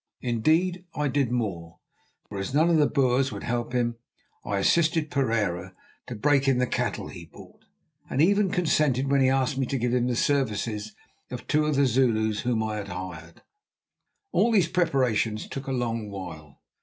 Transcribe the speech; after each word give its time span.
Indeed, 0.21 0.83
I 0.95 1.09
did 1.09 1.31
more; 1.31 1.77
for 2.27 2.39
as 2.39 2.55
none 2.55 2.71
of 2.71 2.77
the 2.77 2.87
Boers 2.89 3.31
would 3.31 3.43
help 3.43 3.73
him 3.73 3.97
I 4.43 4.57
assisted 4.57 5.11
Pereira 5.11 5.75
to 6.07 6.15
break 6.15 6.47
in 6.47 6.57
the 6.57 6.65
cattle 6.65 7.09
he 7.09 7.25
bought, 7.25 7.65
and 8.09 8.19
even 8.19 8.49
consented 8.49 9.11
when 9.11 9.21
he 9.21 9.29
asked 9.29 9.59
me 9.59 9.67
to 9.67 9.77
give 9.77 9.93
him 9.93 10.07
the 10.07 10.15
services 10.15 10.95
of 11.29 11.45
two 11.45 11.67
of 11.67 11.75
the 11.75 11.85
Zulus 11.85 12.39
whom 12.39 12.63
I 12.63 12.77
had 12.77 12.87
hired. 12.87 13.43
All 14.31 14.51
these 14.51 14.67
preparations 14.67 15.47
took 15.47 15.67
a 15.67 15.71
long 15.71 16.09
while. 16.09 16.61